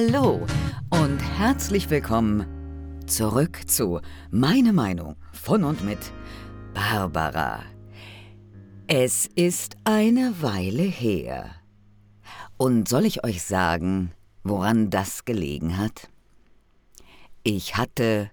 [0.00, 0.46] Hallo
[0.90, 2.46] und herzlich willkommen
[3.08, 4.00] zurück zu
[4.30, 5.98] Meine Meinung von und mit
[6.72, 7.64] Barbara.
[8.86, 11.50] Es ist eine Weile her.
[12.56, 14.12] Und soll ich euch sagen,
[14.44, 16.08] woran das gelegen hat?
[17.42, 18.30] Ich hatte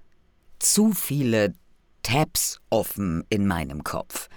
[0.59, 1.55] zu viele
[2.03, 4.29] Tabs offen in meinem Kopf.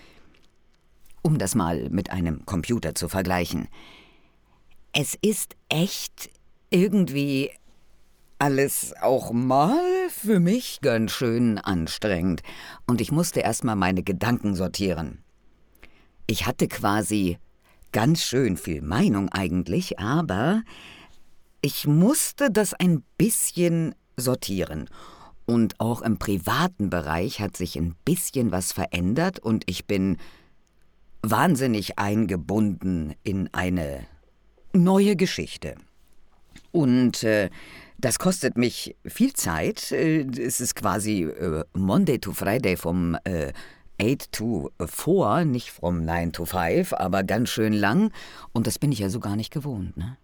[1.21, 3.69] Um das mal mit einem Computer zu vergleichen.
[4.95, 6.31] Es ist echt
[6.71, 7.51] irgendwie
[8.39, 12.43] alles auch mal für mich ganz schön anstrengend.
[12.87, 15.23] Und ich musste erstmal meine Gedanken sortieren.
[16.27, 17.39] Ich hatte quasi
[17.93, 20.63] ganz schön viel Meinung eigentlich, aber
[21.63, 24.89] ich musste das ein bisschen sortieren.
[25.47, 30.19] Und auch im privaten Bereich hat sich ein bisschen was verändert und ich bin
[31.23, 34.07] wahnsinnig eingebunden in eine
[34.73, 35.75] neue Geschichte.
[36.73, 37.51] Und äh,
[37.99, 39.93] das kostet mich viel Zeit.
[39.93, 43.53] Äh, es ist quasi äh, Monday to Friday vom äh,
[44.01, 48.13] 8 to 4, nicht vom 9 to 5, aber ganz schön lang.
[48.53, 50.17] Und das bin ich ja so gar nicht gewohnt, ne?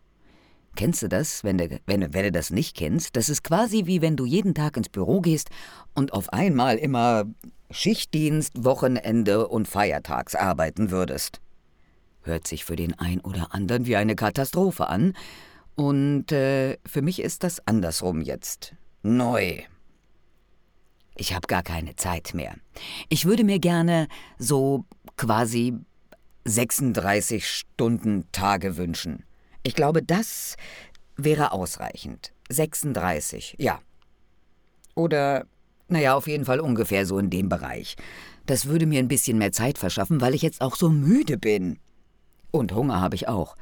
[0.77, 3.15] Kennst du das, wenn du, wenn, wenn du das nicht kennst?
[3.15, 5.51] Das ist quasi wie wenn du jeden Tag ins Büro gehst
[5.95, 7.27] und auf einmal immer
[7.71, 11.41] Schichtdienst, Wochenende und Feiertags arbeiten würdest.
[12.23, 15.15] Hört sich für den ein oder anderen wie eine Katastrophe an.
[15.77, 18.75] Und äh, für mich ist das andersrum jetzt.
[19.03, 19.63] Neu.
[21.17, 22.55] Ich habe gar keine Zeit mehr.
[23.09, 24.09] Ich würde mir gerne
[24.39, 24.85] so
[25.17, 25.75] quasi
[26.45, 29.25] 36 Stunden Tage wünschen.
[29.63, 30.57] Ich glaube, das
[31.17, 32.33] wäre ausreichend.
[32.51, 33.81] 36, ja.
[34.95, 35.47] Oder,
[35.89, 37.97] naja, auf jeden Fall ungefähr so in dem Bereich.
[38.47, 41.79] Das würde mir ein bisschen mehr Zeit verschaffen, weil ich jetzt auch so müde bin.
[42.51, 43.57] Und Hunger habe ich auch.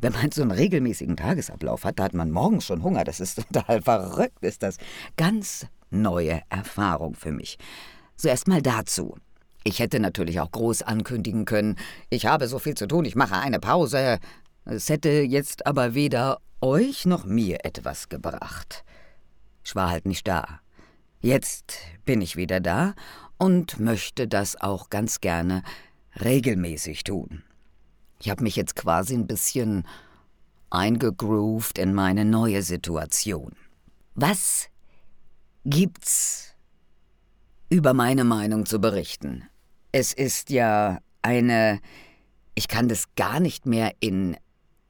[0.00, 3.04] Wenn man so einen regelmäßigen Tagesablauf hat, da hat man morgens schon Hunger.
[3.04, 4.76] Das ist total verrückt, ist das.
[5.16, 7.58] Ganz neue Erfahrung für mich.
[8.16, 9.16] So erst mal dazu.
[9.64, 11.76] Ich hätte natürlich auch groß ankündigen können,
[12.10, 14.18] ich habe so viel zu tun, ich mache eine Pause.
[14.64, 18.84] Es hätte jetzt aber weder euch noch mir etwas gebracht.
[19.64, 20.60] Ich war halt nicht da.
[21.20, 22.94] Jetzt bin ich wieder da
[23.36, 25.62] und möchte das auch ganz gerne
[26.22, 27.42] regelmäßig tun.
[28.20, 29.86] Ich habe mich jetzt quasi ein bisschen
[30.70, 33.52] eingegroovt in meine neue Situation.
[34.14, 34.68] Was
[35.64, 36.54] gibt's
[37.68, 39.44] über meine Meinung zu berichten?
[39.92, 41.80] Es ist ja eine,
[42.54, 44.36] ich kann das gar nicht mehr in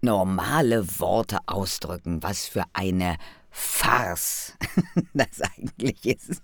[0.01, 3.17] normale Worte ausdrücken, was für eine
[3.51, 4.55] Farce
[5.13, 6.43] das eigentlich ist.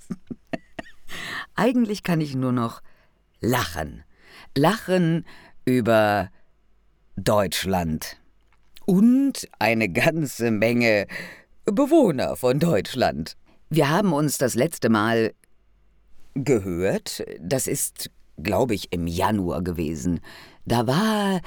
[1.54, 2.82] eigentlich kann ich nur noch
[3.40, 4.04] lachen.
[4.54, 5.24] Lachen
[5.64, 6.30] über
[7.16, 8.16] Deutschland.
[8.86, 11.06] Und eine ganze Menge
[11.64, 13.36] Bewohner von Deutschland.
[13.70, 15.32] Wir haben uns das letzte Mal
[16.34, 17.24] gehört.
[17.40, 18.10] Das ist,
[18.42, 20.20] glaube ich, im Januar gewesen.
[20.66, 21.40] Da war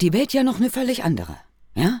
[0.00, 1.36] die Welt ja noch eine völlig andere,
[1.74, 2.00] ja?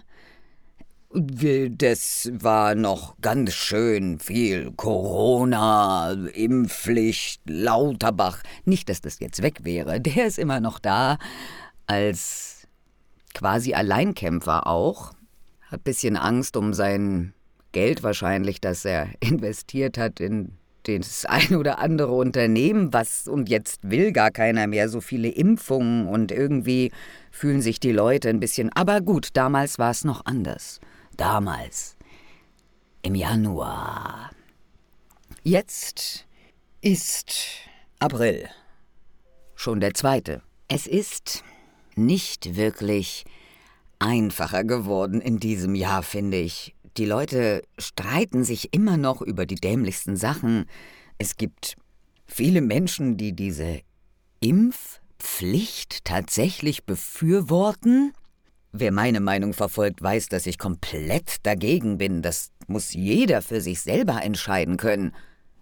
[1.10, 8.42] Das war noch ganz schön viel Corona, Impfpflicht, Lauterbach.
[8.66, 11.16] Nicht, dass das jetzt weg wäre, der ist immer noch da,
[11.86, 12.55] als
[13.36, 15.12] quasi Alleinkämpfer auch,
[15.70, 17.34] hat ein bisschen Angst um sein
[17.72, 20.52] Geld wahrscheinlich, das er investiert hat in
[20.86, 26.06] das ein oder andere Unternehmen, was und jetzt will gar keiner mehr so viele Impfungen
[26.06, 26.92] und irgendwie
[27.30, 28.72] fühlen sich die Leute ein bisschen.
[28.72, 30.80] Aber gut, damals war es noch anders.
[31.16, 31.96] Damals.
[33.02, 34.30] Im Januar.
[35.42, 36.26] Jetzt
[36.80, 37.34] ist
[37.98, 38.48] April.
[39.56, 40.42] Schon der zweite.
[40.68, 41.42] Es ist
[41.96, 43.24] nicht wirklich
[43.98, 46.74] einfacher geworden in diesem Jahr, finde ich.
[46.96, 50.66] Die Leute streiten sich immer noch über die dämlichsten Sachen.
[51.18, 51.76] Es gibt
[52.26, 53.80] viele Menschen, die diese
[54.40, 58.12] Impfpflicht tatsächlich befürworten.
[58.72, 62.22] Wer meine Meinung verfolgt, weiß, dass ich komplett dagegen bin.
[62.22, 65.14] Das muss jeder für sich selber entscheiden können.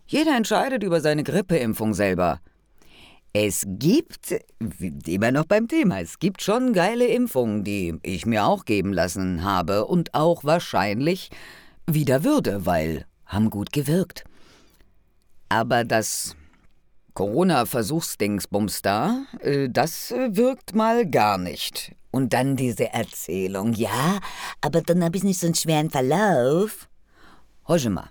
[0.06, 2.40] Jeder entscheidet über seine Grippeimpfung selber.
[3.36, 4.32] Es gibt,
[5.06, 9.42] immer noch beim Thema, es gibt schon geile Impfungen, die ich mir auch geben lassen
[9.42, 11.30] habe und auch wahrscheinlich
[11.84, 14.22] wieder würde, weil haben gut gewirkt.
[15.48, 16.36] Aber das
[17.14, 21.92] Corona-Versuchsdingsbums da, äh, das wirkt mal gar nicht.
[22.12, 24.20] Und dann diese Erzählung, ja,
[24.60, 26.88] aber dann habe ich nicht so einen schweren Verlauf.
[27.66, 28.10] Hör mal,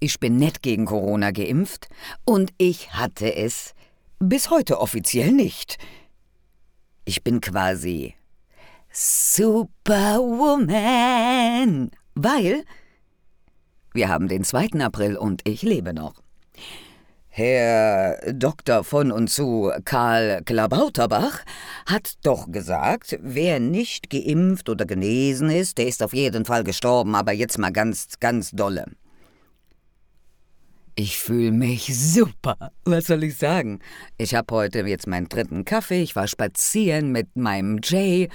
[0.00, 1.88] ich bin nett gegen Corona geimpft
[2.24, 3.74] und ich hatte es
[4.18, 5.78] bis heute offiziell nicht.
[7.04, 8.14] Ich bin quasi
[8.90, 9.90] Superwoman.
[12.14, 12.64] Weil
[13.92, 14.80] wir haben den 2.
[14.80, 16.14] April und ich lebe noch.
[17.28, 18.84] Herr Dr.
[18.84, 21.40] von und zu Karl Klabauterbach
[21.84, 27.16] hat doch gesagt, wer nicht geimpft oder genesen ist, der ist auf jeden Fall gestorben,
[27.16, 28.86] aber jetzt mal ganz, ganz dolle.
[30.96, 32.70] Ich fühle mich super.
[32.84, 33.80] Was soll ich sagen?
[34.16, 36.02] Ich habe heute jetzt meinen dritten Kaffee.
[36.02, 38.28] Ich war spazieren mit meinem Jay.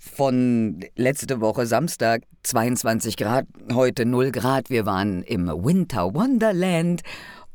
[0.00, 4.70] Von letzte Woche Samstag 22 Grad, heute 0 Grad.
[4.70, 7.02] Wir waren im Winter Wonderland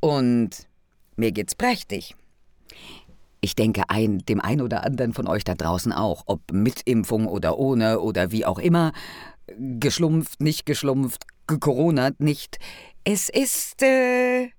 [0.02, 0.68] und
[1.16, 2.16] mir geht's prächtig.
[3.42, 7.26] Ich denke, ein, dem einen oder anderen von euch da draußen auch, ob mit Impfung
[7.26, 8.92] oder ohne oder wie auch immer,
[9.58, 12.60] geschlumpft, nicht geschlumpft, gecoronat, nicht.
[13.10, 14.50] Es ist, äh,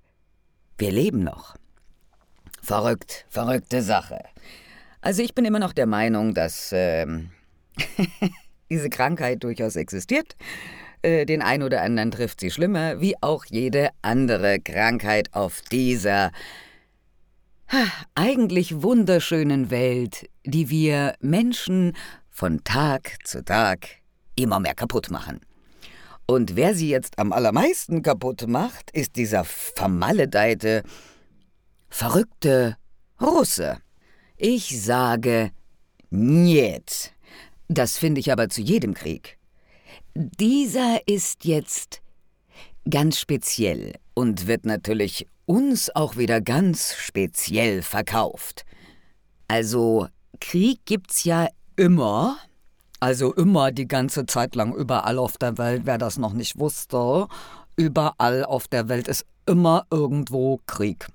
[0.78, 1.54] wir leben noch.
[2.62, 4.20] Verrückt, verrückte Sache.
[5.02, 7.06] Also ich bin immer noch der Meinung, dass äh,
[8.70, 10.34] diese Krankheit durchaus existiert.
[11.02, 16.30] Äh, den einen oder anderen trifft sie schlimmer, wie auch jede andere Krankheit auf dieser
[18.14, 21.94] eigentlich wunderschönen Welt, die wir Menschen
[22.30, 23.88] von Tag zu Tag
[24.36, 25.42] immer mehr kaputt machen.
[26.30, 30.82] Und wer sie jetzt am allermeisten kaputt macht, ist dieser vermaledeite,
[31.88, 32.76] verrückte
[33.18, 33.78] Russe.
[34.36, 35.52] Ich sage
[36.10, 37.12] Niet.
[37.68, 39.38] Das finde ich aber zu jedem Krieg.
[40.14, 42.02] Dieser ist jetzt
[42.90, 48.66] ganz speziell und wird natürlich uns auch wieder ganz speziell verkauft.
[49.48, 50.08] Also
[50.40, 52.36] Krieg gibt's ja immer,
[53.00, 57.28] also immer die ganze Zeit lang überall auf der Welt, wer das noch nicht wusste,
[57.76, 61.06] überall auf der Welt ist immer irgendwo Krieg.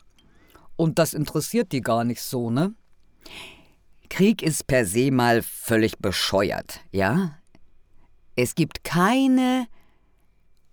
[0.75, 2.74] Und das interessiert die gar nicht so, ne?
[4.09, 7.38] Krieg ist per se mal völlig bescheuert, ja?
[8.35, 9.68] Es gibt keine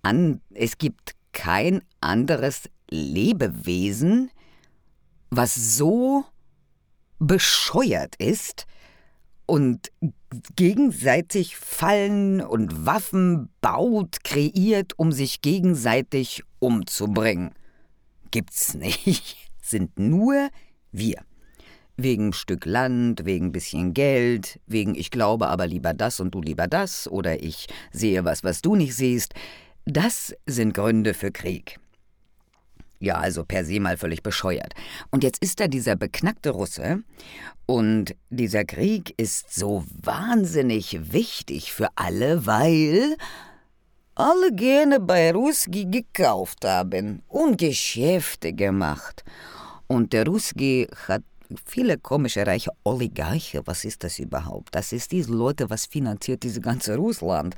[0.02, 4.30] an, es gibt kein anderes Lebewesen,
[5.30, 6.24] was so
[7.18, 8.66] bescheuert ist,
[9.50, 9.90] und
[10.56, 17.50] gegenseitig Fallen und Waffen baut, kreiert, um sich gegenseitig umzubringen.
[18.30, 19.36] Gibt's nicht.
[19.62, 20.48] Sind nur
[20.92, 21.22] wir.
[21.96, 26.66] Wegen Stück Land, wegen bisschen Geld, wegen ich glaube aber lieber das und du lieber
[26.66, 29.34] das oder ich sehe was, was du nicht siehst.
[29.84, 31.78] Das sind Gründe für Krieg.
[33.00, 34.74] Ja, also per se mal völlig bescheuert.
[35.10, 37.02] Und jetzt ist da dieser beknackte Russe
[37.64, 43.16] und dieser Krieg ist so wahnsinnig wichtig für alle, weil
[44.16, 49.24] alle gerne bei Ruski gekauft haben und Geschäfte gemacht.
[49.86, 51.22] Und der Ruski hat
[51.64, 53.62] viele komische, reiche Oligarche.
[53.64, 54.74] Was ist das überhaupt?
[54.74, 57.56] Das ist diese Leute, was finanziert diese ganze Russland.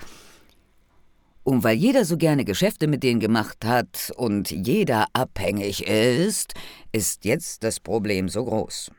[1.45, 6.55] Und weil jeder so gerne Geschäfte mit denen gemacht hat und jeder abhängig ist,
[6.93, 8.93] ist jetzt das Problem so groß.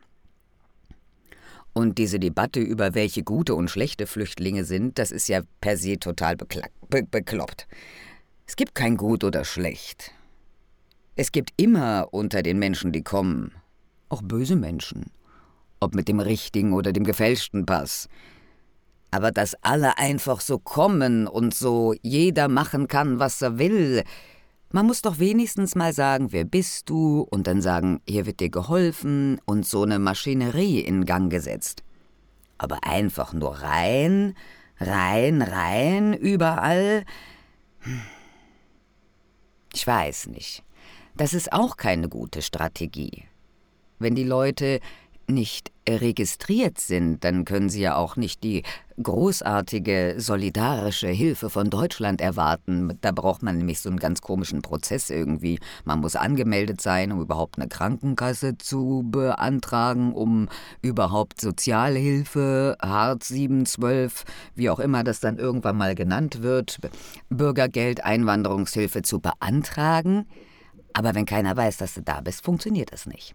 [1.72, 5.98] Und diese Debatte über welche gute und schlechte Flüchtlinge sind, das ist ja per se
[5.98, 7.66] total be bekloppt.
[8.46, 10.12] Es gibt kein gut oder schlecht.
[11.16, 13.52] Es gibt immer unter den Menschen, die kommen,
[14.08, 15.10] auch böse Menschen.
[15.80, 18.08] Ob mit dem richtigen oder dem gefälschten Pass.
[19.14, 24.02] Aber dass alle einfach so kommen und so jeder machen kann, was er will,
[24.72, 28.50] man muss doch wenigstens mal sagen, wer bist du, und dann sagen, hier wird dir
[28.50, 31.84] geholfen und so eine Maschinerie in Gang gesetzt.
[32.58, 34.34] Aber einfach nur rein,
[34.80, 37.04] rein, rein, überall.
[37.82, 38.00] Hm.
[39.72, 40.64] Ich weiß nicht.
[41.16, 43.22] Das ist auch keine gute Strategie.
[44.00, 44.80] Wenn die Leute
[45.28, 48.62] nicht registriert sind, dann können sie ja auch nicht die
[49.02, 52.96] großartige solidarische Hilfe von Deutschland erwarten.
[53.00, 55.58] Da braucht man nämlich so einen ganz komischen Prozess irgendwie.
[55.84, 60.48] Man muss angemeldet sein, um überhaupt eine Krankenkasse zu beantragen, um
[60.80, 66.78] überhaupt Sozialhilfe, Hartz 7, 12, wie auch immer das dann irgendwann mal genannt wird,
[67.28, 70.26] Bürgergeld, Einwanderungshilfe zu beantragen.
[70.92, 73.34] Aber wenn keiner weiß, dass du da bist, funktioniert das nicht.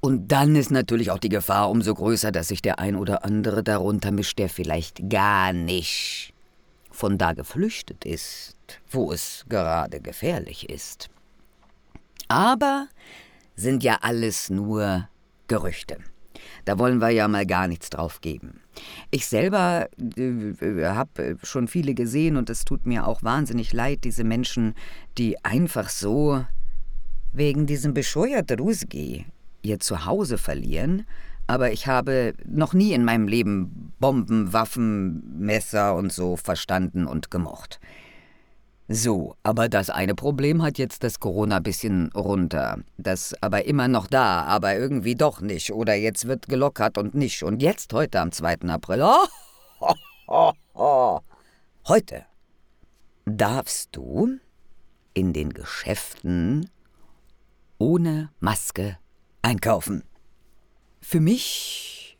[0.00, 3.62] Und dann ist natürlich auch die Gefahr umso größer, dass sich der ein oder andere
[3.62, 6.32] darunter mischt, der vielleicht gar nicht
[6.90, 8.56] von da geflüchtet ist,
[8.90, 11.08] wo es gerade gefährlich ist.
[12.28, 12.88] Aber
[13.56, 15.08] sind ja alles nur
[15.48, 15.98] Gerüchte.
[16.64, 18.60] Da wollen wir ja mal gar nichts drauf geben.
[19.10, 24.24] Ich selber äh, habe schon viele gesehen und es tut mir auch wahnsinnig leid, diese
[24.24, 24.74] Menschen,
[25.18, 26.44] die einfach so
[27.32, 29.26] wegen diesem bescheuerten Rusgi
[29.62, 31.06] ihr Zuhause verlieren,
[31.46, 37.30] aber ich habe noch nie in meinem Leben Bomben, Waffen, Messer und so verstanden und
[37.30, 37.80] gemocht.
[38.92, 42.78] So, aber das eine Problem hat jetzt das Corona bisschen runter.
[42.98, 45.72] Das aber immer noch da, aber irgendwie doch nicht.
[45.72, 47.44] Oder jetzt wird gelockert und nicht.
[47.44, 48.68] Und jetzt, heute am 2.
[48.68, 49.26] April, oh,
[49.80, 49.94] oh,
[50.26, 51.20] oh, oh.
[51.86, 52.24] heute
[53.26, 54.38] darfst du
[55.14, 56.68] in den Geschäften
[57.78, 58.98] ohne Maske
[59.42, 60.04] einkaufen.
[61.00, 62.18] Für mich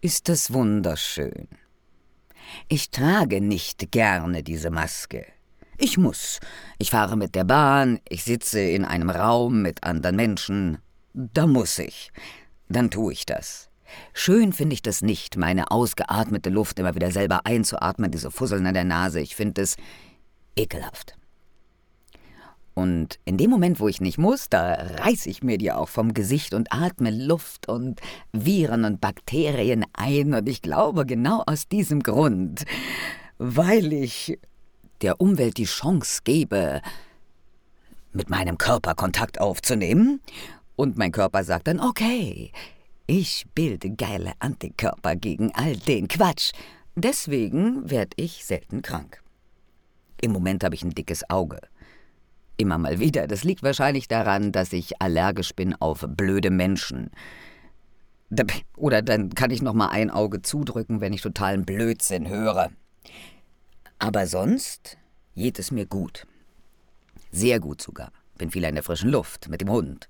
[0.00, 1.48] ist das wunderschön.
[2.68, 5.26] Ich trage nicht gerne diese Maske.
[5.76, 6.40] Ich muss.
[6.78, 10.78] Ich fahre mit der Bahn, ich sitze in einem Raum mit anderen Menschen.
[11.12, 12.10] Da muss ich.
[12.68, 13.70] Dann tue ich das.
[14.12, 18.74] Schön finde ich das nicht, meine ausgeatmete Luft immer wieder selber einzuatmen, diese Fusseln an
[18.74, 19.20] der Nase.
[19.20, 19.76] Ich finde es
[20.56, 21.17] ekelhaft.
[22.78, 26.14] Und in dem Moment, wo ich nicht muss, da reiß ich mir die auch vom
[26.14, 30.32] Gesicht und atme Luft und Viren und Bakterien ein.
[30.32, 32.64] Und ich glaube genau aus diesem Grund,
[33.36, 34.38] weil ich
[35.02, 36.80] der Umwelt die Chance gebe,
[38.12, 40.20] mit meinem Körper Kontakt aufzunehmen.
[40.76, 42.52] Und mein Körper sagt dann, okay,
[43.08, 46.52] ich bilde geile Antikörper gegen all den Quatsch.
[46.94, 49.20] Deswegen werde ich selten krank.
[50.20, 51.58] Im Moment habe ich ein dickes Auge.
[52.58, 53.28] Immer mal wieder.
[53.28, 57.10] Das liegt wahrscheinlich daran, dass ich allergisch bin auf blöde Menschen.
[58.76, 62.70] Oder dann kann ich noch mal ein Auge zudrücken, wenn ich totalen Blödsinn höre.
[64.00, 64.98] Aber sonst
[65.36, 66.26] geht es mir gut.
[67.30, 68.10] Sehr gut sogar.
[68.36, 70.08] Bin viel in der frischen Luft, mit dem Hund.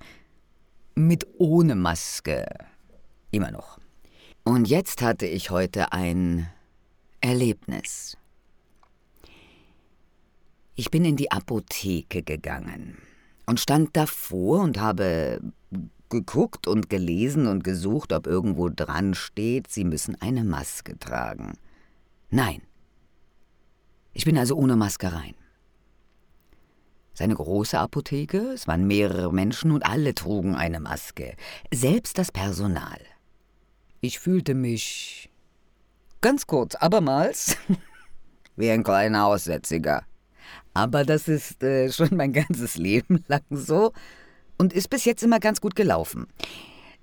[0.95, 2.47] Mit ohne Maske.
[3.31, 3.79] Immer noch.
[4.43, 6.49] Und jetzt hatte ich heute ein
[7.21, 8.17] Erlebnis.
[10.79, 12.99] Ich bin in die Apotheke gegangen
[13.47, 15.41] und stand davor und habe
[16.09, 21.59] geguckt und gelesen und gesucht, ob irgendwo dran steht, Sie müssen eine Maske tragen.
[22.31, 22.63] Nein,
[24.13, 25.35] ich bin also ohne Maske rein.
[27.13, 31.35] Seine große Apotheke, es waren mehrere Menschen und alle trugen eine Maske,
[31.75, 33.01] selbst das Personal.
[34.01, 35.29] Ich fühlte mich
[36.21, 37.57] ganz kurz, abermals
[38.55, 40.05] wie ein kleiner Aussätziger.
[40.75, 43.93] Aber das ist äh, schon mein ganzes Leben lang so
[44.57, 46.27] und ist bis jetzt immer ganz gut gelaufen.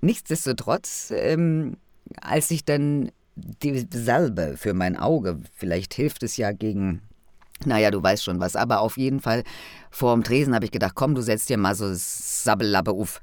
[0.01, 1.77] Nichtsdestotrotz, ähm,
[2.21, 5.39] als ich dann die Salbe für mein Auge.
[5.53, 7.01] Vielleicht hilft es ja gegen,
[7.65, 8.55] naja, du weißt schon was.
[8.55, 9.43] Aber auf jeden Fall
[9.91, 13.21] vor dem Tresen habe ich gedacht, komm, du setzt dir mal so Sabbellappe auf.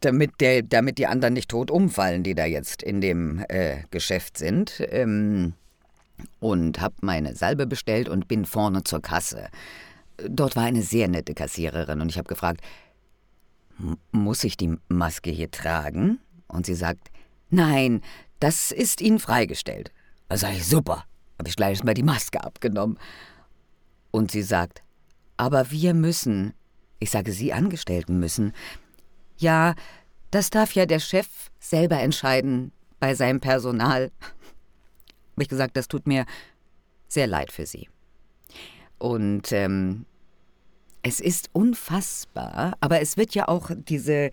[0.00, 4.36] Damit, der, damit die anderen nicht tot umfallen, die da jetzt in dem äh, Geschäft
[4.36, 4.82] sind.
[4.90, 5.54] Ähm,
[6.40, 9.48] und habe meine Salbe bestellt und bin vorne zur Kasse.
[10.16, 12.60] Dort war eine sehr nette Kassiererin und ich habe gefragt,
[14.12, 16.20] muss ich die Maske hier tragen?
[16.46, 17.10] Und sie sagt,
[17.50, 18.02] nein,
[18.38, 19.90] das ist Ihnen freigestellt.
[20.28, 21.04] Da sage ich, super.
[21.38, 22.98] Habe ich gleich mal die Maske abgenommen.
[24.10, 24.82] Und sie sagt,
[25.36, 26.54] aber wir müssen.
[27.00, 28.52] Ich sage, Sie Angestellten müssen.
[29.36, 29.74] Ja,
[30.30, 31.26] das darf ja der Chef
[31.58, 34.10] selber entscheiden bei seinem Personal.
[35.34, 36.26] Habe ich gesagt, das tut mir
[37.08, 37.88] sehr leid für Sie.
[38.98, 40.06] Und ähm,
[41.02, 44.30] es ist unfassbar, aber es wird ja auch diese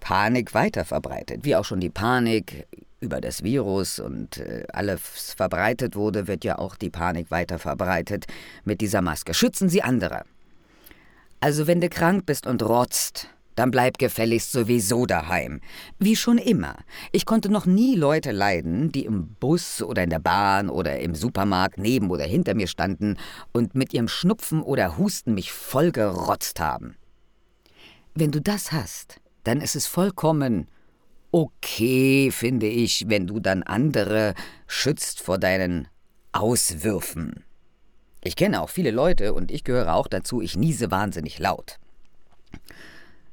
[0.00, 1.44] Panik weiterverbreitet.
[1.44, 2.66] Wie auch schon die Panik
[3.00, 8.26] über das Virus und äh, alles verbreitet wurde, wird ja auch die Panik weiterverbreitet
[8.64, 9.32] mit dieser Maske.
[9.34, 10.24] Schützen Sie andere.
[11.40, 15.60] Also wenn du krank bist und rotzt, dann bleib gefälligst sowieso daheim.
[15.98, 16.76] Wie schon immer.
[17.12, 21.14] Ich konnte noch nie Leute leiden, die im Bus oder in der Bahn oder im
[21.14, 23.16] Supermarkt neben oder hinter mir standen
[23.52, 26.96] und mit ihrem Schnupfen oder Husten mich vollgerotzt haben.
[28.14, 30.68] Wenn du das hast, dann ist es vollkommen
[31.32, 34.34] okay, finde ich, wenn du dann andere
[34.66, 35.88] schützt vor deinen
[36.30, 37.44] Auswürfen.
[38.22, 41.78] Ich kenne auch viele Leute und ich gehöre auch dazu, ich niese wahnsinnig laut.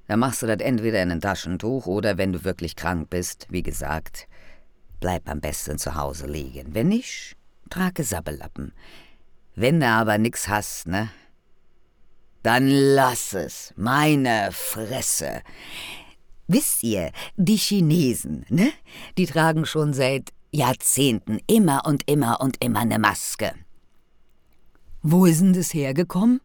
[0.09, 3.61] Da machst du das entweder in ein Taschentuch oder wenn du wirklich krank bist, wie
[3.61, 4.27] gesagt,
[4.99, 6.73] bleib am besten zu Hause liegen.
[6.73, 7.37] Wenn nicht,
[7.69, 8.73] trage Sabbellappen.
[9.53, 11.11] Wenn du aber nix hast, ne?
[12.41, 15.43] Dann lass es, meine Fresse.
[16.47, 18.71] Wisst ihr, die Chinesen, ne?
[19.15, 23.53] Die tragen schon seit Jahrzehnten immer und immer und immer eine Maske.
[25.03, 26.41] Wo ist denn das hergekommen?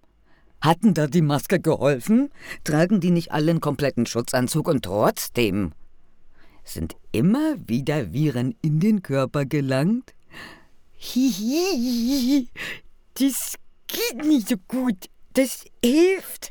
[0.65, 2.31] Hatten da die Maske geholfen?
[2.65, 5.73] Tragen die nicht alle einen kompletten Schutzanzug und trotzdem
[6.65, 10.15] sind immer wieder Viren in den Körper gelangt?
[10.95, 12.49] Hihi,
[13.13, 13.57] das
[13.89, 15.11] geht nicht so gut.
[15.35, 16.51] Das hilft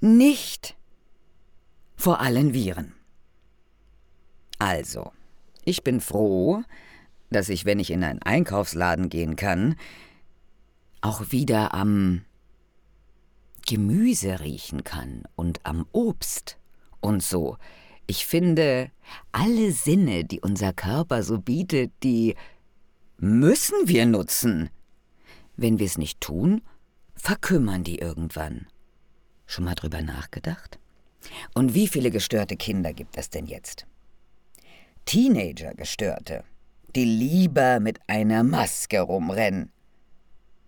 [0.00, 0.74] nicht
[1.96, 2.94] vor allen Viren.
[4.58, 5.12] Also,
[5.66, 6.62] ich bin froh,
[7.28, 9.76] dass ich, wenn ich in einen Einkaufsladen gehen kann,
[11.02, 12.24] auch wieder am
[13.66, 16.58] Gemüse riechen kann und am Obst
[17.00, 17.56] und so.
[18.06, 18.90] Ich finde,
[19.32, 22.34] alle Sinne, die unser Körper so bietet, die
[23.16, 24.70] müssen wir nutzen.
[25.56, 26.62] Wenn wir es nicht tun,
[27.14, 28.66] verkümmern die irgendwann.
[29.46, 30.78] Schon mal drüber nachgedacht?
[31.54, 33.86] Und wie viele gestörte Kinder gibt es denn jetzt?
[35.06, 36.44] Teenager-Gestörte,
[36.94, 39.70] die lieber mit einer Maske rumrennen.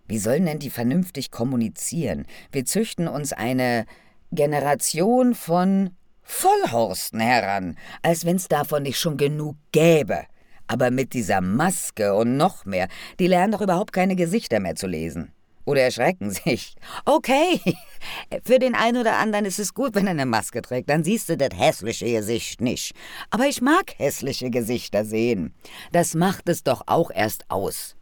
[0.08, 2.26] Wie sollen denn die vernünftig kommunizieren?
[2.52, 3.86] Wir züchten uns eine
[4.32, 5.90] Generation von
[6.22, 10.24] Vollhorsten heran, als wenn's davon nicht schon genug gäbe.
[10.66, 12.88] Aber mit dieser Maske und noch mehr,
[13.20, 15.32] die lernen doch überhaupt keine Gesichter mehr zu lesen.
[15.64, 16.74] Oder erschrecken sich.
[17.04, 17.60] Okay,
[18.44, 21.28] für den einen oder anderen ist es gut, wenn er eine Maske trägt, dann siehst
[21.28, 22.94] du das hässliche Gesicht nicht.
[23.30, 25.54] Aber ich mag hässliche Gesichter sehen.
[25.92, 27.95] Das macht es doch auch erst aus.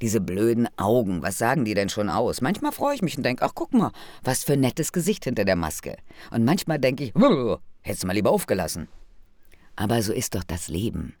[0.00, 2.40] Diese blöden Augen, was sagen die denn schon aus?
[2.40, 3.92] Manchmal freue ich mich und denke, ach guck mal,
[4.22, 5.96] was für ein nettes Gesicht hinter der Maske.
[6.30, 7.12] Und manchmal denke ich,
[7.82, 8.88] hättest du mal lieber aufgelassen.
[9.76, 11.14] Aber so ist doch das Leben.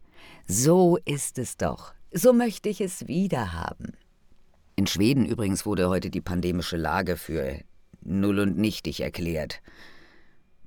[0.46, 1.92] So ist es doch.
[2.12, 3.92] So möchte ich es wieder haben.
[4.76, 7.60] In Schweden übrigens wurde heute die pandemische Lage für
[8.00, 9.60] null und nichtig erklärt.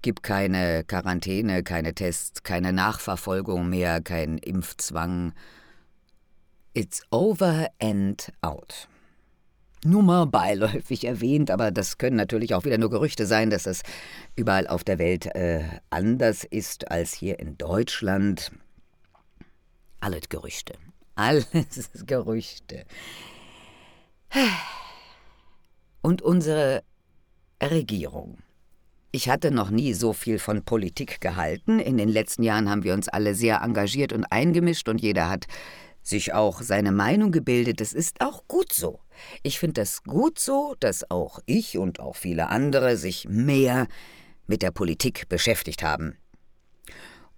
[0.04, 5.34] Gibt keine Quarantäne, keine Tests, keine Nachverfolgung mehr, kein Impfzwang.
[6.76, 8.88] It's over and out.
[9.86, 13.84] Nur mal beiläufig erwähnt, aber das können natürlich auch wieder nur Gerüchte sein, dass das
[14.36, 18.52] überall auf der Welt äh, anders ist als hier in Deutschland.
[20.00, 20.74] Alles Gerüchte.
[21.16, 21.46] Alles
[22.08, 22.86] Gerüchte.
[26.02, 26.84] Und unsere
[27.62, 28.40] Regierung.
[29.12, 31.80] Ich hatte noch nie so viel von Politik gehalten.
[31.80, 35.46] In den letzten Jahren haben wir uns alle sehr engagiert und eingemischt und jeder hat
[36.04, 37.80] sich auch seine Meinung gebildet.
[37.82, 39.00] Das ist auch gut so.
[39.42, 43.88] Ich finde das gut so, dass auch ich und auch viele andere sich mehr
[44.46, 46.18] mit der Politik beschäftigt haben.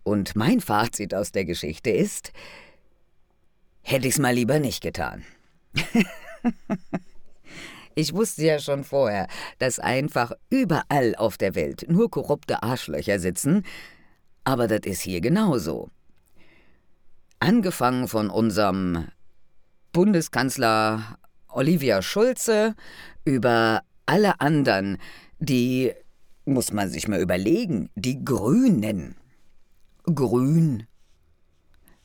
[0.03, 2.31] Und mein Fazit aus der Geschichte ist,
[3.81, 5.23] hätte ich's mal lieber nicht getan.
[7.95, 9.27] ich wusste ja schon vorher,
[9.59, 13.63] dass einfach überall auf der Welt nur korrupte Arschlöcher sitzen,
[14.43, 15.89] aber das ist hier genauso.
[17.39, 19.07] Angefangen von unserem
[19.91, 21.17] Bundeskanzler
[21.49, 22.75] Olivia Schulze
[23.23, 24.97] über alle anderen,
[25.39, 25.93] die,
[26.45, 29.15] muss man sich mal überlegen, die Grünen.
[30.03, 30.87] Grün.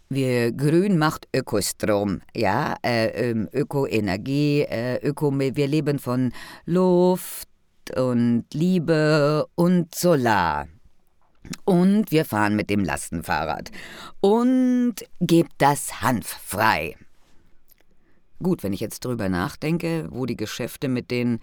[0.08, 6.32] Wir Grün macht Ökostrom, ja, äh, ähm, Ökoenergie, äh, Öko, wir leben von
[6.64, 7.48] Luft
[7.96, 10.66] und Liebe und Solar.
[11.64, 13.70] Und wir fahren mit dem Lastenfahrrad.
[14.20, 16.96] Und gebt das Hanf frei.
[18.42, 21.40] Gut, wenn ich jetzt drüber nachdenke, wo die Geschäfte mit den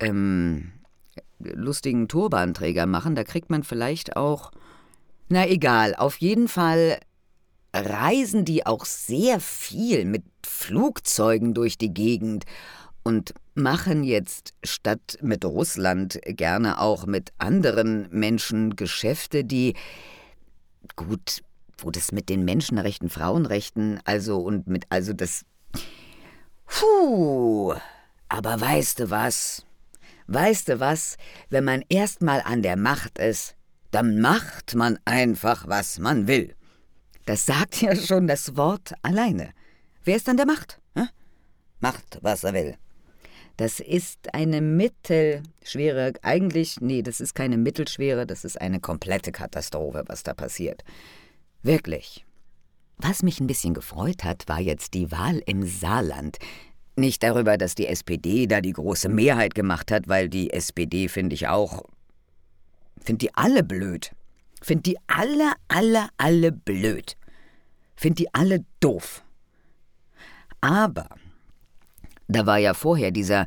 [0.00, 0.72] ähm,
[1.38, 4.50] lustigen Turbanträgern machen, da kriegt man vielleicht auch.
[5.28, 6.98] Na egal, auf jeden Fall
[7.74, 12.44] reisen die auch sehr viel mit Flugzeugen durch die Gegend
[13.02, 19.74] und machen jetzt statt mit Russland gerne auch mit anderen Menschen Geschäfte, die
[20.96, 21.42] gut,
[21.78, 25.44] wo das mit den Menschenrechten, Frauenrechten, also und mit also das
[26.66, 27.74] Puh,
[28.28, 29.64] aber weißt du was?
[30.26, 31.16] Weißt du was?
[31.50, 33.54] Wenn man erstmal an der Macht ist,
[33.90, 36.54] dann macht man einfach, was man will.
[37.26, 39.50] Das sagt ja schon das Wort alleine.
[40.02, 40.80] Wer ist an der Macht?
[40.96, 41.08] Hm?
[41.80, 42.76] Macht, was er will.
[43.56, 50.02] Das ist eine mittelschwere, eigentlich, nee, das ist keine mittelschwere, das ist eine komplette Katastrophe,
[50.06, 50.82] was da passiert.
[51.62, 52.24] Wirklich.
[52.96, 56.38] Was mich ein bisschen gefreut hat, war jetzt die Wahl im Saarland.
[56.96, 61.34] Nicht darüber, dass die SPD da die große Mehrheit gemacht hat, weil die SPD finde
[61.34, 61.82] ich auch.
[63.00, 64.12] Find die alle blöd.
[64.62, 67.16] Find die alle, alle, alle blöd.
[67.96, 69.24] Find die alle doof.
[70.60, 71.08] Aber
[72.28, 73.46] da war ja vorher dieser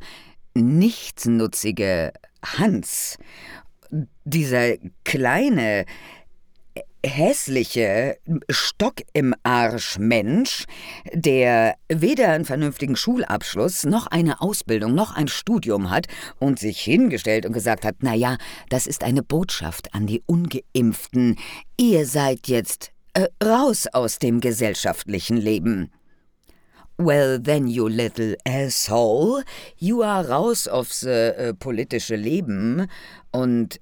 [0.56, 2.14] nichtsnutzige
[2.44, 3.18] Hans,
[4.26, 5.86] dieser kleine,
[7.06, 8.18] hässliche
[8.50, 10.66] Stock im Arsch Mensch,
[11.14, 16.08] der weder einen vernünftigen Schulabschluss noch eine Ausbildung noch ein Studium hat
[16.40, 18.38] und sich hingestellt und gesagt hat, na ja,
[18.70, 21.38] das ist eine Botschaft an die ungeimpften.
[21.80, 25.92] Ihr seid jetzt äh, raus aus dem gesellschaftlichen Leben.
[26.98, 29.44] Well, then, you little asshole,
[29.78, 32.88] you are raus aufs äh, politische Leben
[33.32, 33.80] und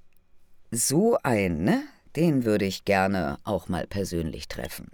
[0.72, 1.84] so ein, ne?
[2.16, 4.92] den würde ich gerne auch mal persönlich treffen.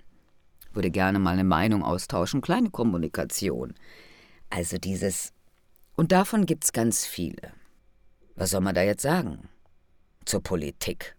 [0.73, 3.73] Würde gerne mal eine Meinung austauschen, kleine Kommunikation.
[4.49, 5.33] Also dieses.
[5.95, 7.53] Und davon gibt's ganz viele.
[8.35, 9.49] Was soll man da jetzt sagen?
[10.25, 11.15] Zur Politik.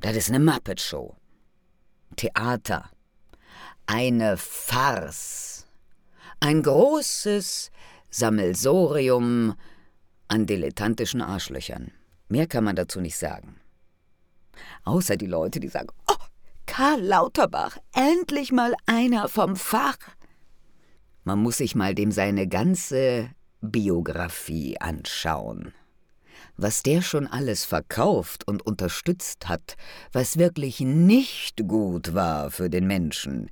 [0.00, 1.16] Das ist eine Muppet-Show.
[2.16, 2.90] Theater.
[3.90, 5.64] Eine Farce.
[6.40, 7.70] Ein großes
[8.10, 9.54] Sammelsorium
[10.28, 11.92] an dilettantischen Arschlöchern.
[12.28, 13.56] Mehr kann man dazu nicht sagen.
[14.84, 16.24] Außer die Leute, die sagen, oh,
[16.66, 19.96] Karl Lauterbach, endlich mal einer vom Fach.
[21.24, 23.30] Man muss sich mal dem seine ganze
[23.62, 25.72] Biografie anschauen.
[26.58, 29.78] Was der schon alles verkauft und unterstützt hat,
[30.12, 33.50] was wirklich nicht gut war für den Menschen.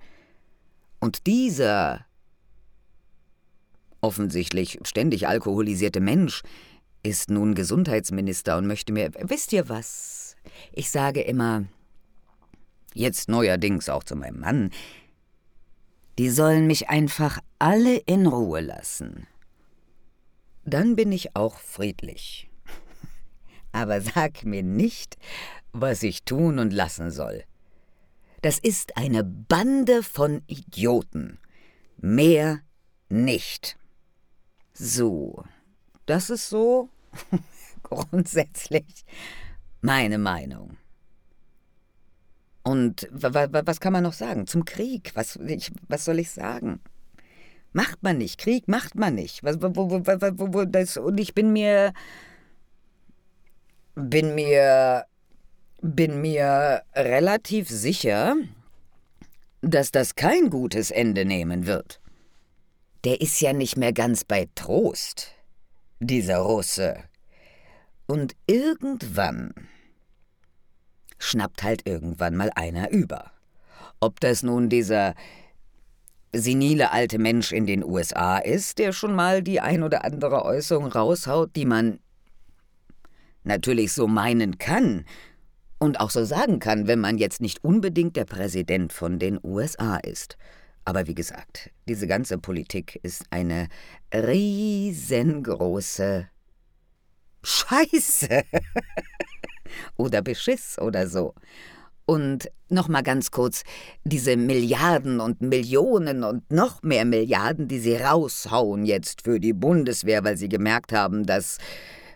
[1.01, 2.07] Und dieser
[4.01, 6.43] offensichtlich ständig alkoholisierte Mensch
[7.03, 9.11] ist nun Gesundheitsminister und möchte mir.
[9.21, 10.37] Wisst ihr was?
[10.73, 11.65] Ich sage immer,
[12.95, 14.71] jetzt neuerdings auch zu meinem Mann,
[16.19, 19.27] die sollen mich einfach alle in Ruhe lassen.
[20.65, 22.51] Dann bin ich auch friedlich.
[23.73, 25.17] Aber sag mir nicht,
[25.73, 27.45] was ich tun und lassen soll.
[28.47, 31.41] Das ist eine Bande von Idioten.
[31.97, 32.61] Mehr
[33.09, 33.77] nicht.
[34.73, 35.43] So,
[36.07, 36.89] das ist so
[37.83, 39.05] grundsätzlich
[39.81, 40.77] meine Meinung.
[42.63, 45.11] Und was kann man noch sagen zum Krieg?
[45.15, 46.79] Was, ich, was soll ich sagen?
[47.73, 48.39] Macht man nicht.
[48.39, 49.43] Krieg macht man nicht.
[49.43, 51.93] Was, wo, wo, wo, das, und ich bin mir.
[53.97, 55.05] bin mir.
[55.95, 58.35] Bin mir relativ sicher,
[59.63, 62.01] dass das kein gutes Ende nehmen wird.
[63.05, 65.33] Der ist ja nicht mehr ganz bei Trost,
[66.01, 66.97] dieser Russe.
[68.07, 69.55] Und irgendwann
[71.19, 73.31] schnappt halt irgendwann mal einer über.
[74.01, 75.15] Ob das nun dieser
[76.33, 80.87] senile alte Mensch in den USA ist, der schon mal die ein oder andere Äußerung
[80.87, 82.01] raushaut, die man
[83.45, 85.05] natürlich so meinen kann
[85.79, 89.97] und auch so sagen kann, wenn man jetzt nicht unbedingt der Präsident von den USA
[89.97, 90.37] ist.
[90.85, 93.69] Aber wie gesagt, diese ganze Politik ist eine
[94.15, 95.19] riesengroße
[97.43, 98.43] Scheiße
[99.97, 101.35] oder Beschiss oder so.
[102.07, 103.65] Und noch mal ganz kurz,
[104.05, 110.23] diese Milliarden und Millionen und noch mehr Milliarden, die sie raushauen jetzt für die Bundeswehr,
[110.23, 111.59] weil sie gemerkt haben, dass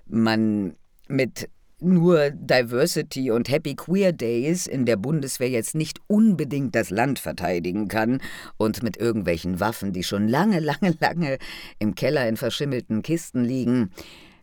[0.06, 0.76] man
[1.08, 1.50] mit
[1.82, 7.88] nur Diversity und Happy Queer Days in der Bundeswehr jetzt nicht unbedingt das Land verteidigen
[7.88, 8.20] kann
[8.56, 11.38] und mit irgendwelchen Waffen, die schon lange, lange, lange
[11.78, 13.90] im Keller in verschimmelten Kisten liegen.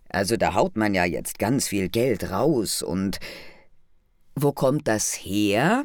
[0.10, 3.19] Also da haut man ja jetzt ganz viel Geld raus und
[4.36, 5.84] wo kommt das her?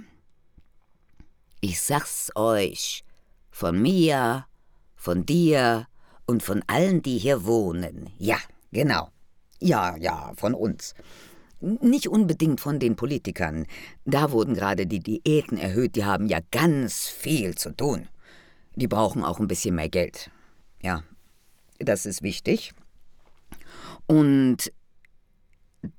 [1.60, 3.04] Ich sag's euch,
[3.50, 4.46] von mir,
[4.96, 5.86] von dir
[6.26, 8.10] und von allen, die hier wohnen.
[8.18, 8.38] Ja,
[8.72, 9.10] genau.
[9.60, 10.94] Ja, ja, von uns.
[11.62, 13.66] Nicht unbedingt von den Politikern.
[14.04, 18.08] Da wurden gerade die Diäten erhöht, die haben ja ganz viel zu tun.
[18.74, 20.30] Die brauchen auch ein bisschen mehr Geld.
[20.82, 21.04] Ja,
[21.78, 22.72] das ist wichtig.
[24.06, 24.72] Und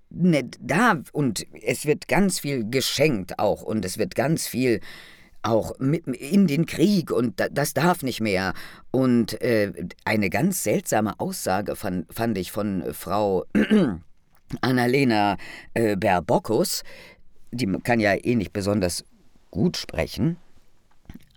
[0.09, 4.81] ne, da, und es wird ganz viel geschenkt auch, und es wird ganz viel
[5.43, 8.53] auch mit, in den Krieg und das darf nicht mehr.
[8.91, 9.71] Und äh,
[10.05, 13.45] eine ganz seltsame Aussage fand, fand ich von Frau
[14.61, 15.37] Annalena
[15.73, 16.83] äh, Berbockus,
[17.51, 19.05] die kann ja eh nicht besonders
[19.51, 20.37] gut sprechen,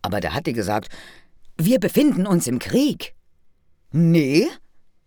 [0.02, 0.88] aber da hat die gesagt,
[1.58, 3.14] wir befinden uns im Krieg.
[3.92, 4.46] Nee?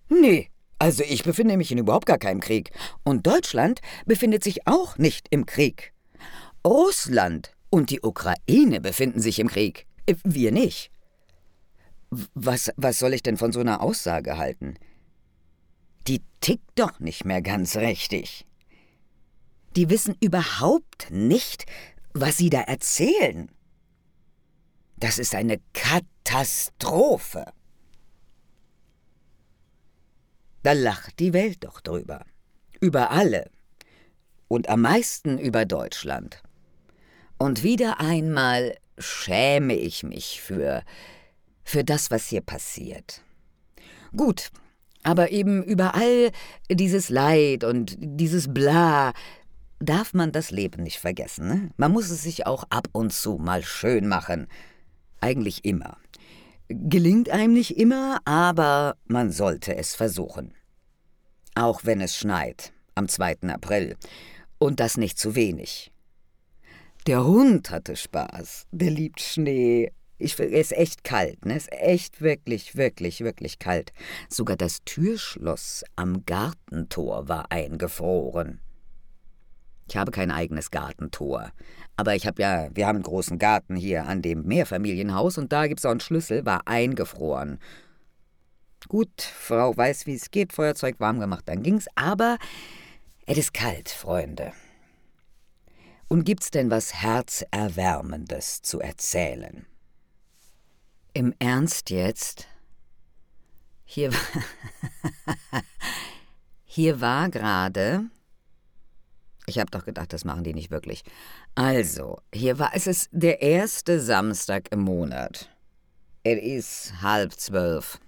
[0.10, 0.50] Nee.
[0.78, 2.72] Also ich befinde mich in überhaupt gar keinem Krieg.
[3.04, 5.94] Und Deutschland befindet sich auch nicht im Krieg.
[6.66, 9.86] Russland und die Ukraine befinden sich im Krieg.
[10.06, 10.92] Äh, wir nicht.
[12.34, 14.76] Was, was soll ich denn von so einer Aussage halten?
[16.42, 18.46] Tickt doch nicht mehr ganz richtig.
[19.76, 21.66] Die wissen überhaupt nicht,
[22.14, 23.52] was sie da erzählen.
[24.98, 27.46] Das ist eine Katastrophe.
[30.64, 32.26] Da lacht die Welt doch drüber.
[32.82, 33.50] Über alle.
[34.48, 36.42] Und am meisten über Deutschland.
[37.38, 40.84] Und wieder einmal schäme ich mich für,
[41.64, 43.22] für das, was hier passiert.
[44.16, 44.52] Gut,
[45.04, 46.32] aber eben überall
[46.70, 49.14] dieses Leid und dieses Bla
[49.80, 51.48] darf man das Leben nicht vergessen.
[51.48, 51.70] Ne?
[51.78, 54.48] Man muss es sich auch ab und zu mal schön machen.
[55.22, 55.98] Eigentlich immer.
[56.68, 60.54] Gelingt einem nicht immer, aber man sollte es versuchen.
[61.56, 63.38] Auch wenn es schneit, am 2.
[63.48, 63.96] April.
[64.60, 65.92] Und das nicht zu wenig.
[67.08, 68.68] Der Hund hatte Spaß.
[68.72, 69.92] Der liebt Schnee.
[70.20, 71.56] Ich, es ist echt kalt, ne?
[71.56, 73.94] Es ist echt wirklich, wirklich, wirklich kalt.
[74.28, 78.60] Sogar das Türschloss am Gartentor war eingefroren.
[79.88, 81.52] Ich habe kein eigenes Gartentor.
[81.96, 85.68] Aber ich habe ja, wir haben einen großen Garten hier an dem Mehrfamilienhaus und da
[85.68, 87.60] gibt es auch einen Schlüssel, war eingefroren.
[88.88, 92.38] Gut, Frau weiß, wie es geht, Feuerzeug warm gemacht, dann ging's, aber
[93.26, 94.54] es ist kalt, Freunde.
[96.08, 99.66] Und gibt's denn was Herzerwärmendes zu erzählen?
[101.14, 102.48] Im Ernst jetzt?
[103.86, 104.12] Hier,
[106.64, 108.06] hier war gerade.
[109.48, 111.04] Ich habe doch gedacht, das machen die nicht wirklich.
[111.56, 115.50] Also, hier war es ist der erste Samstag im Monat.
[116.24, 118.00] Es ist halb zwölf.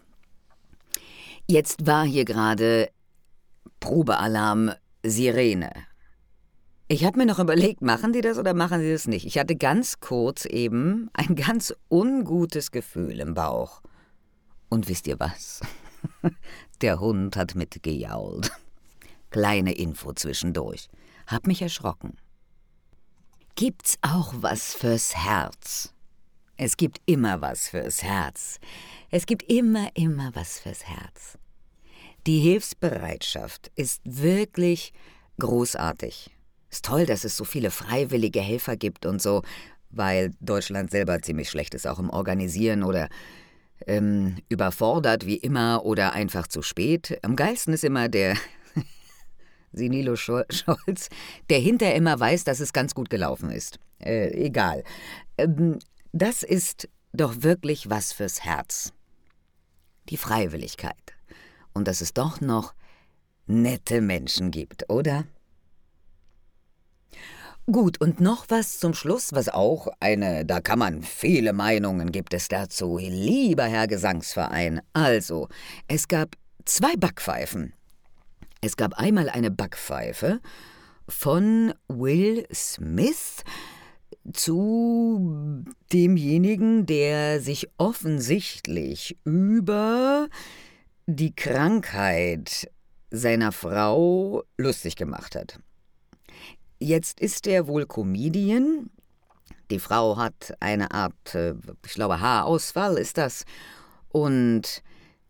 [1.48, 2.92] Jetzt war hier gerade
[3.80, 4.72] Probealarm
[5.04, 5.72] Sirene.
[6.91, 9.25] Ich habe mir noch überlegt, machen die das oder machen sie das nicht?
[9.25, 13.82] Ich hatte ganz kurz eben ein ganz ungutes Gefühl im Bauch.
[14.67, 15.62] Und wisst ihr was?
[16.82, 18.51] Der Hund hat mitgejault.
[19.30, 20.89] Kleine Info zwischendurch.
[21.27, 22.17] Hab mich erschrocken.
[23.56, 25.93] Gibt's auch was fürs Herz?
[26.58, 28.60] Es gibt immer was fürs Herz.
[29.12, 31.38] Es gibt immer, immer was fürs Herz.
[32.27, 34.91] Die Hilfsbereitschaft ist wirklich
[35.39, 36.32] großartig.
[36.71, 39.43] Ist toll, dass es so viele freiwillige Helfer gibt und so,
[39.89, 43.10] weil Deutschland selber ziemlich schlecht ist, auch im Organisieren oder
[43.88, 47.19] ähm, überfordert wie immer oder einfach zu spät.
[47.23, 48.38] Am geilsten ist immer der
[49.73, 51.10] Sinilo Scholz,
[51.49, 53.77] der hinterher immer weiß, dass es ganz gut gelaufen ist.
[53.99, 54.84] Äh, egal.
[55.38, 55.79] Ähm,
[56.13, 58.93] das ist doch wirklich was fürs Herz.
[60.10, 60.95] Die Freiwilligkeit.
[61.73, 62.73] Und dass es doch noch
[63.45, 65.25] nette Menschen gibt, oder?
[67.67, 72.34] Gut, und noch was zum Schluss, was auch eine, da kann man viele Meinungen gibt
[72.34, 74.82] es dazu, lieber Herr Gesangsverein.
[74.93, 75.47] Also,
[75.88, 77.74] es gab zwei Backpfeifen.
[78.62, 80.41] Es gab einmal eine Backpfeife
[81.08, 83.43] von Will Smith
[84.34, 90.30] zu demjenigen, der sich offensichtlich über
[91.06, 92.69] die Krankheit
[93.12, 95.60] seiner Frau lustig gemacht hat.
[96.84, 98.89] Jetzt ist er wohl Comedian.
[99.70, 101.54] Die Frau hat eine Art, äh,
[101.86, 103.46] ich glaube, Haarausfall ist das.
[104.10, 104.82] Und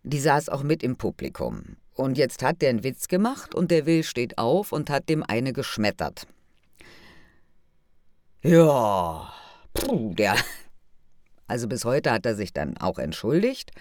[0.04, 1.76] die saß auch mit im Publikum.
[1.94, 5.24] Und jetzt hat der einen Witz gemacht und der Will steht auf und hat dem
[5.24, 6.26] eine geschmettert.
[8.44, 9.34] Ja,
[9.74, 10.38] puh, der.
[11.48, 13.72] Also bis heute hat er sich dann auch entschuldigt.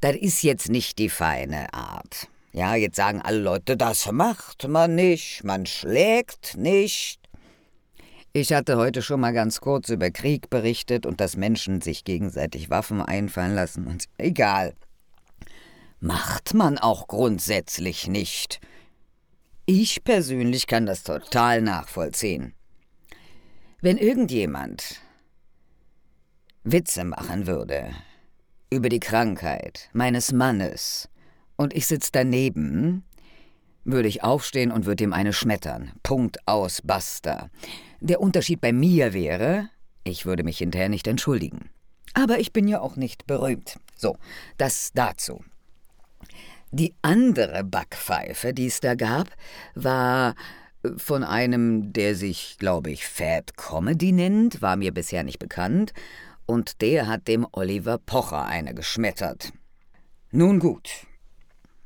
[0.00, 2.28] Das ist jetzt nicht die feine Art.
[2.54, 7.18] Ja, jetzt sagen alle Leute, das macht man nicht, man schlägt nicht.
[8.32, 12.70] Ich hatte heute schon mal ganz kurz über Krieg berichtet und dass Menschen sich gegenseitig
[12.70, 14.74] Waffen einfallen lassen und egal.
[15.98, 18.60] Macht man auch grundsätzlich nicht.
[19.66, 22.54] Ich persönlich kann das total nachvollziehen.
[23.80, 25.00] Wenn irgendjemand
[26.62, 27.90] Witze machen würde
[28.70, 31.08] über die Krankheit meines Mannes
[31.56, 33.04] und ich sitze daneben,
[33.84, 35.92] würde ich aufstehen und würde ihm eine schmettern.
[36.02, 37.50] Punkt aus, basta.
[38.00, 39.68] Der Unterschied bei mir wäre,
[40.04, 41.70] ich würde mich hinterher nicht entschuldigen.
[42.14, 43.78] Aber ich bin ja auch nicht berühmt.
[43.96, 44.16] So,
[44.56, 45.44] das dazu.
[46.70, 49.28] Die andere Backpfeife, die es da gab,
[49.74, 50.34] war
[50.96, 55.92] von einem, der sich, glaube ich, Fat Comedy nennt, war mir bisher nicht bekannt,
[56.46, 59.52] und der hat dem Oliver Pocher eine geschmettert.
[60.30, 61.06] Nun gut,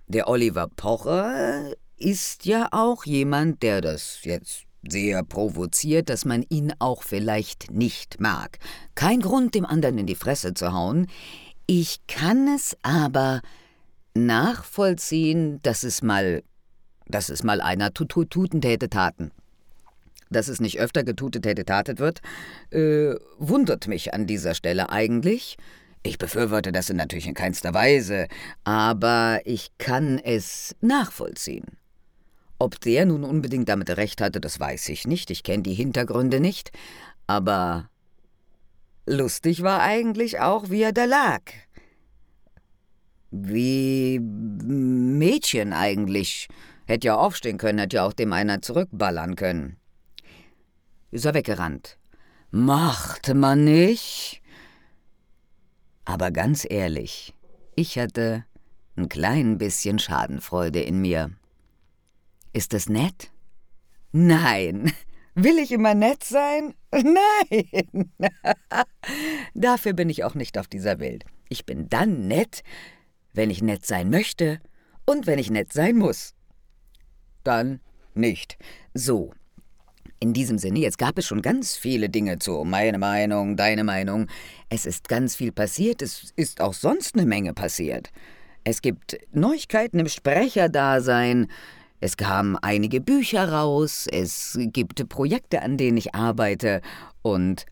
[0.09, 6.73] der Oliver Pocher ist ja auch jemand, der das jetzt sehr provoziert, dass man ihn
[6.79, 8.59] auch vielleicht nicht mag.
[8.94, 11.09] Kein Grund, dem anderen in die Fresse zu hauen.
[11.66, 13.42] Ich kann es aber
[14.14, 16.42] nachvollziehen, dass es mal,
[17.07, 19.31] dass es mal einer tuten täte taten.
[20.31, 22.21] Dass es nicht öfter getutet hätte tatet wird,
[22.71, 25.57] äh, wundert mich an dieser Stelle eigentlich.
[26.09, 28.29] Ich befürworte das natürlich in keinster Weise,
[28.64, 31.77] aber ich kann es nachvollziehen.
[32.59, 36.40] Ob der nun unbedingt damit recht hatte, das weiß ich nicht, ich kenne die Hintergründe
[36.40, 36.73] nicht,
[37.27, 37.90] aber
[39.05, 41.42] lustig war eigentlich auch, wie er da lag.
[43.31, 46.49] Wie Mädchen eigentlich.
[46.87, 49.77] Hätte ja aufstehen können, hätte ja auch dem einer zurückballern können.
[51.11, 51.99] Ist er weggerannt.
[52.51, 54.40] Machte man nicht?
[56.09, 57.35] Aber ganz ehrlich,
[57.77, 58.47] ich hatte
[58.97, 61.33] ein klein bisschen Schadenfreude in mir.
[62.55, 63.31] Ist das nett?
[64.12, 64.90] Nein,
[65.40, 66.75] Will ich immer nett sein?
[66.90, 68.12] Nein.
[69.55, 71.27] Dafür bin ich auch nicht auf dieser Welt.
[71.49, 72.64] Ich bin dann nett,
[73.35, 74.61] wenn ich nett sein möchte
[75.07, 76.35] und wenn ich nett sein muss.
[77.44, 77.81] Dann
[78.14, 78.59] nicht.
[78.94, 79.33] So.
[80.20, 82.64] In diesem Sinne, jetzt gab es schon ganz viele Dinge zu.
[82.64, 84.26] Meine Meinung, deine Meinung.
[84.68, 88.11] Es ist ganz viel passiert, es ist auch sonst eine Menge passiert.
[88.64, 91.46] Es gibt Neuigkeiten im Sprecherdasein,
[92.00, 96.81] es kamen einige Bücher raus, es gibt Projekte, an denen ich arbeite
[97.22, 97.66] und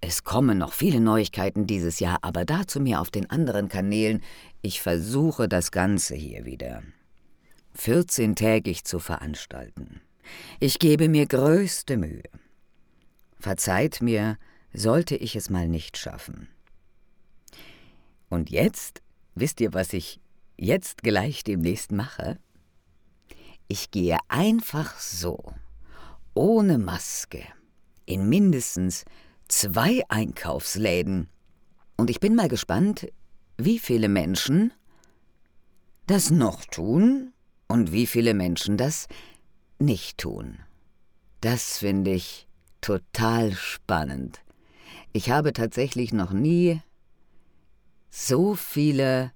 [0.00, 4.22] es kommen noch viele Neuigkeiten dieses Jahr, aber dazu mir auf den anderen Kanälen.
[4.62, 6.82] Ich versuche das Ganze hier wieder
[7.78, 10.00] 14-tägig zu veranstalten.
[10.58, 12.22] Ich gebe mir größte Mühe.
[13.38, 14.38] Verzeiht mir,
[14.72, 16.48] sollte ich es mal nicht schaffen.
[18.28, 19.02] Und jetzt,
[19.34, 20.20] wisst ihr, was ich
[20.56, 22.38] jetzt gleich demnächst mache?
[23.66, 25.52] Ich gehe einfach so,
[26.34, 27.42] ohne Maske,
[28.06, 29.04] in mindestens
[29.48, 31.28] zwei Einkaufsläden.
[31.96, 33.08] Und ich bin mal gespannt,
[33.56, 34.72] wie viele Menschen
[36.06, 37.32] das noch tun
[37.68, 39.06] und wie viele Menschen das
[39.80, 40.58] nicht tun.
[41.40, 42.46] Das finde ich
[42.80, 44.40] total spannend.
[45.12, 46.80] Ich habe tatsächlich noch nie
[48.10, 49.32] so viele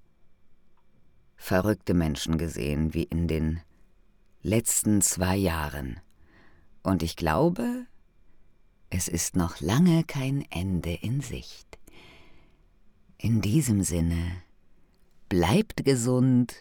[1.37, 3.61] verrückte Menschen gesehen wie in den
[4.43, 6.01] letzten zwei Jahren.
[6.83, 7.87] Und ich glaube,
[8.91, 11.79] es ist noch lange kein Ende in Sicht.
[13.17, 14.43] In diesem Sinne,
[15.29, 16.55] bleibt gesund,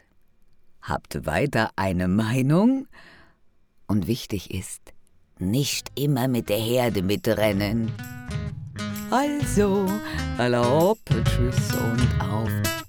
[0.81, 2.87] habt weiter eine Meinung
[3.93, 4.81] und wichtig ist,
[5.37, 7.91] nicht immer mit der Herde mitrennen.
[9.11, 9.87] Also,
[10.39, 12.82] hopp, tschüss und auf.